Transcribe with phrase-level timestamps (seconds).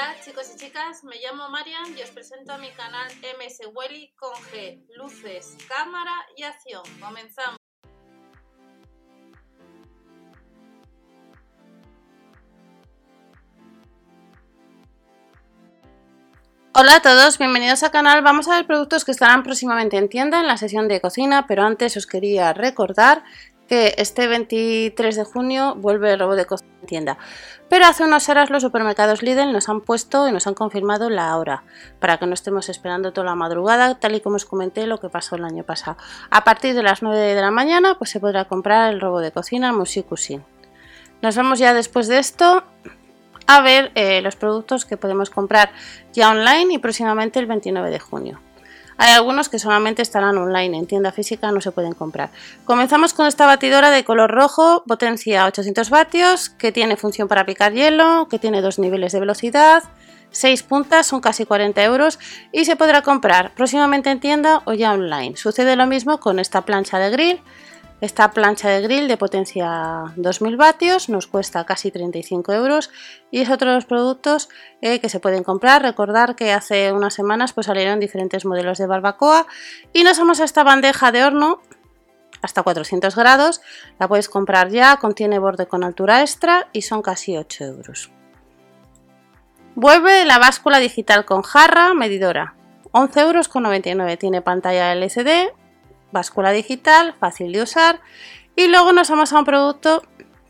[0.00, 3.06] Hola chicos y chicas, me llamo Marian y os presento a mi canal
[3.38, 6.82] MS Welly con G, luces, cámara y acción.
[6.98, 7.58] Comenzamos.
[16.72, 18.22] Hola a todos, bienvenidos al canal.
[18.22, 21.64] Vamos a ver productos que estarán próximamente en tienda en la sesión de cocina, pero
[21.64, 23.22] antes os quería recordar
[23.70, 27.18] que este 23 de junio vuelve el robo de cocina en tienda.
[27.68, 31.36] Pero hace unas horas los supermercados Lidl nos han puesto y nos han confirmado la
[31.36, 31.62] hora,
[32.00, 35.08] para que no estemos esperando toda la madrugada, tal y como os comenté lo que
[35.08, 35.98] pasó el año pasado.
[36.30, 39.30] A partir de las 9 de la mañana pues se podrá comprar el robo de
[39.30, 40.42] cocina Musicusin.
[41.22, 42.64] Nos vemos ya después de esto
[43.46, 45.70] a ver eh, los productos que podemos comprar
[46.12, 48.40] ya online y próximamente el 29 de junio.
[49.02, 52.28] Hay algunos que solamente estarán online, en tienda física no se pueden comprar.
[52.66, 57.72] Comenzamos con esta batidora de color rojo, potencia 800 vatios, que tiene función para picar
[57.72, 59.84] hielo, que tiene dos niveles de velocidad,
[60.32, 62.18] 6 puntas, son casi 40 euros
[62.52, 65.34] y se podrá comprar próximamente en tienda o ya online.
[65.38, 67.40] Sucede lo mismo con esta plancha de grill
[68.00, 72.90] esta plancha de grill de potencia 2000 vatios nos cuesta casi 35 euros
[73.30, 74.48] y es otro de los productos
[74.80, 75.82] eh, que se pueden comprar.
[75.82, 79.46] Recordar que hace unas semanas pues salieron diferentes modelos de barbacoa
[79.92, 81.60] y nos vamos a esta bandeja de horno
[82.42, 83.60] hasta 400 grados.
[83.98, 88.10] La puedes comprar ya, contiene borde con altura extra y son casi 8 euros.
[89.74, 92.54] Vuelve la báscula digital con jarra medidora.
[92.92, 94.16] 11 euros con 99.
[94.16, 95.52] Tiene pantalla LCD,
[96.12, 98.00] báscula digital, fácil de usar.
[98.56, 100.02] Y luego nos vamos a un producto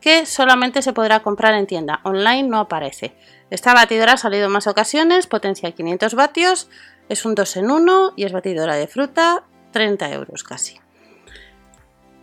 [0.00, 3.14] que solamente se podrá comprar en tienda, online no aparece.
[3.48, 6.68] Esta batidora ha salido en más ocasiones, potencia 500 vatios,
[7.08, 10.78] es un 2 en 1 y es batidora de fruta, 30 euros casi.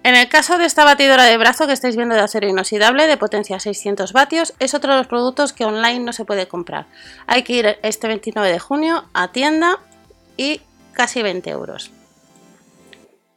[0.04, 3.18] En el caso de esta batidora de brazo que estáis viendo de acero inoxidable de
[3.18, 6.88] potencia 600 vatios, es otro de los productos que online no se puede comprar.
[7.28, 9.80] Hay que ir este 29 de junio a tienda
[10.38, 10.62] y
[10.94, 11.92] casi 20 euros.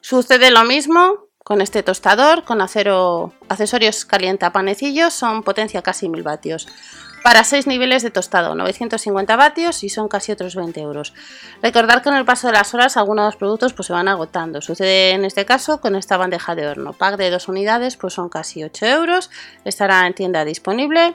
[0.05, 6.23] Sucede lo mismo con este tostador, con acero, accesorios calienta panecillos, son potencia casi 1000
[6.23, 6.69] vatios.
[7.23, 11.15] Para 6 niveles de tostado, 950 vatios y son casi otros 20 euros.
[11.63, 14.09] Recordar que en el paso de las horas algunos de los productos pues, se van
[14.09, 14.61] agotando.
[14.61, 16.93] Sucede en este caso con esta bandeja de horno.
[16.93, 19.31] Pack de dos unidades pues son casi 8 euros.
[19.65, 21.15] Estará en tienda disponible.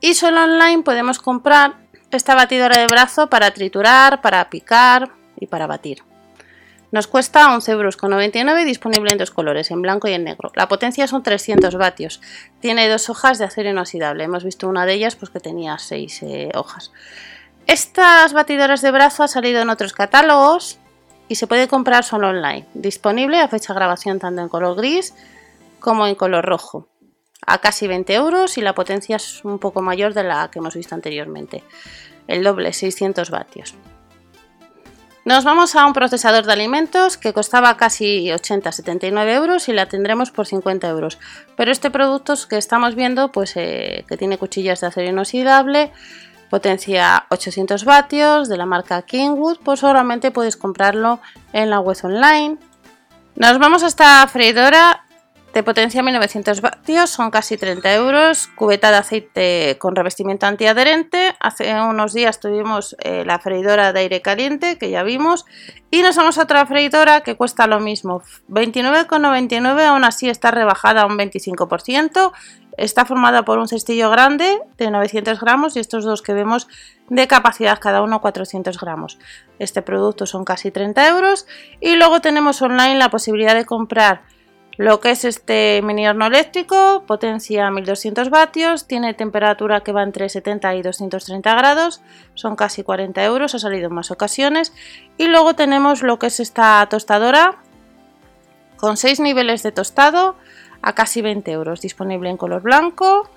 [0.00, 1.74] Y solo online podemos comprar
[2.12, 6.04] esta batidora de brazo para triturar, para picar y para batir.
[6.92, 10.52] Nos cuesta 11,99 euros disponible en dos colores, en blanco y en negro.
[10.54, 12.20] La potencia son 300 vatios.
[12.60, 14.24] Tiene dos hojas de acero inoxidable.
[14.24, 16.92] Hemos visto una de ellas pues, que tenía seis eh, hojas.
[17.66, 20.78] Estas batidoras de brazo han salido en otros catálogos
[21.28, 22.66] y se puede comprar solo online.
[22.74, 25.14] Disponible a fecha de grabación tanto en color gris
[25.80, 26.88] como en color rojo.
[27.46, 30.74] A casi 20 euros y la potencia es un poco mayor de la que hemos
[30.74, 31.64] visto anteriormente.
[32.28, 33.74] El doble, 600 vatios.
[35.24, 40.32] Nos vamos a un procesador de alimentos que costaba casi 80-79 euros y la tendremos
[40.32, 41.18] por 50 euros.
[41.56, 45.92] Pero este producto que estamos viendo, pues eh, que tiene cuchillas de acero inoxidable,
[46.50, 51.20] potencia 800 vatios de la marca Kingwood, pues solamente puedes comprarlo
[51.52, 52.58] en la web online.
[53.36, 55.06] Nos vamos a esta freidora
[55.52, 61.74] de potencia 1900 vatios, son casi 30 euros, cubeta de aceite con revestimiento antiadherente, hace
[61.80, 65.44] unos días tuvimos eh, la freidora de aire caliente que ya vimos.
[65.90, 71.04] Y nos vamos a otra freidora que cuesta lo mismo, 29,99 aún así está rebajada
[71.04, 72.32] un 25%,
[72.78, 76.68] está formada por un cestillo grande de 900 gramos y estos dos que vemos
[77.08, 79.18] de capacidad cada uno 400 gramos.
[79.58, 81.46] Este producto son casi 30 euros.
[81.80, 84.22] Y luego tenemos online la posibilidad de comprar
[84.78, 90.28] lo que es este mini horno eléctrico, potencia 1200 vatios, tiene temperatura que va entre
[90.28, 92.00] 70 y 230 grados,
[92.34, 94.72] son casi 40 euros, ha salido en más ocasiones.
[95.18, 97.56] Y luego tenemos lo que es esta tostadora
[98.76, 100.36] con 6 niveles de tostado
[100.80, 103.28] a casi 20 euros, disponible en color blanco,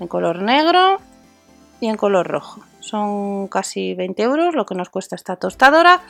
[0.00, 1.00] en color negro
[1.80, 2.60] y en color rojo.
[2.80, 6.00] Son casi 20 euros lo que nos cuesta esta tostadora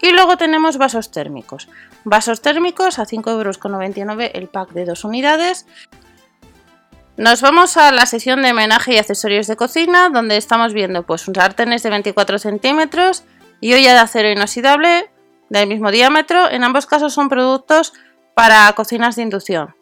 [0.00, 1.68] y luego tenemos vasos térmicos.
[2.04, 5.66] Vasos térmicos a 5,99 euros el pack de dos unidades.
[7.16, 11.22] Nos vamos a la sección de homenaje y accesorios de cocina, donde estamos viendo pues
[11.22, 13.24] sartenes de 24 centímetros
[13.60, 15.10] y olla de acero inoxidable
[15.50, 16.50] del mismo diámetro.
[16.50, 17.92] En ambos casos son productos
[18.34, 19.74] para cocinas de inducción.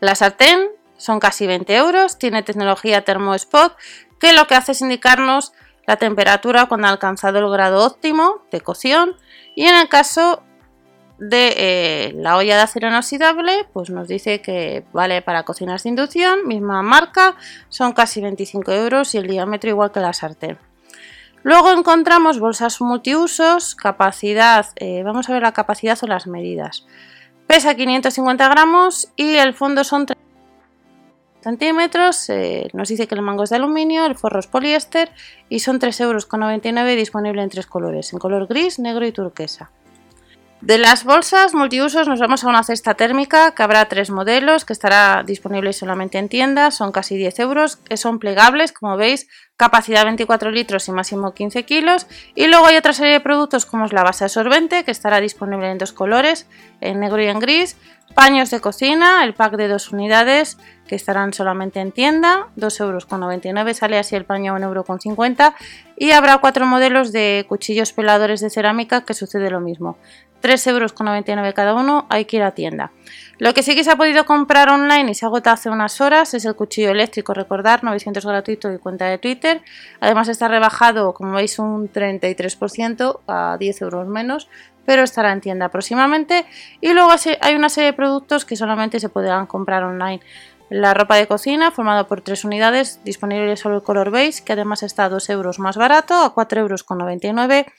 [0.00, 3.74] La sartén son casi 20 euros, tiene tecnología ThermoSpot,
[4.20, 5.52] que lo que hace es indicarnos
[5.86, 9.16] la temperatura cuando ha alcanzado el grado óptimo de cocción
[9.56, 10.42] y en el caso
[11.18, 15.90] de eh, la olla de acero inoxidable, pues nos dice que vale para cocinas de
[15.90, 17.36] inducción, misma marca,
[17.68, 20.58] son casi 25 euros y el diámetro igual que la sartén.
[21.42, 26.86] Luego encontramos bolsas multiusos, capacidad, eh, vamos a ver la capacidad o las medidas.
[27.46, 30.19] Pesa 550 gramos y el fondo son 30
[31.42, 32.28] centímetros.
[32.30, 35.10] Eh, nos dice que el mango es de aluminio, el forro es poliéster
[35.48, 36.02] y son 3,99
[36.78, 39.70] euros disponible en tres colores, en color gris, negro y turquesa.
[40.60, 44.74] De las bolsas multiusos nos vamos a una cesta térmica que habrá tres modelos que
[44.74, 49.26] estará disponible solamente en tiendas, son casi 10 euros, que son plegables, como veis,
[49.60, 52.06] capacidad 24 litros y máximo 15 kilos.
[52.34, 55.70] Y luego hay otra serie de productos como es la base absorbente que estará disponible
[55.70, 56.46] en dos colores,
[56.80, 57.76] en negro y en gris,
[58.14, 60.56] paños de cocina, el pack de dos unidades
[60.88, 65.54] que estarán solamente en tienda, 2,99 euros, sale así el paño a 1,50 euro
[65.96, 69.98] y habrá cuatro modelos de cuchillos peladores de cerámica que sucede lo mismo.
[70.42, 72.92] 3,99 euros cada uno, hay que ir a tienda.
[73.38, 76.34] Lo que sí que se ha podido comprar online y se agota hace unas horas
[76.34, 79.49] es el cuchillo eléctrico, recordar, 900 gratuito y cuenta de Twitter.
[80.00, 84.48] Además está rebajado, como veis, un 33% a 10 euros menos,
[84.84, 86.46] pero estará en tienda próximamente.
[86.80, 87.10] Y luego
[87.40, 90.20] hay una serie de productos que solamente se podrán comprar online.
[90.70, 94.84] La ropa de cocina, formada por tres unidades, disponible solo el color beige, que además
[94.84, 97.72] está a 2 euros más barato, a 4,99 euros.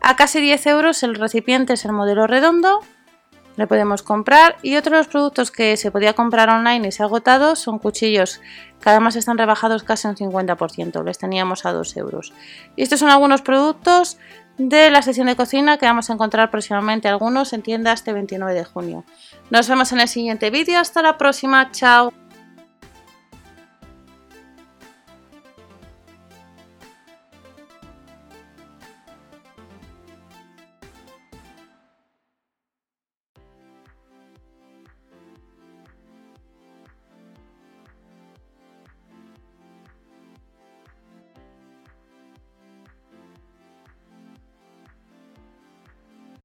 [0.00, 2.80] A casi 10 euros el recipiente es el modelo redondo,
[3.56, 4.56] le podemos comprar.
[4.62, 8.40] Y otros productos que se podía comprar online y se ha agotado son cuchillos
[8.82, 12.32] que además están rebajados casi un 50%, les teníamos a 2 euros.
[12.74, 14.18] Y estos son algunos productos
[14.58, 18.54] de la sesión de cocina que vamos a encontrar próximamente algunos en tiendas este 29
[18.54, 19.04] de junio.
[19.50, 22.12] Nos vemos en el siguiente vídeo, hasta la próxima, chao.